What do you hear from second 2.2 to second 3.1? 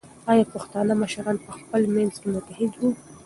کې متحد وو؟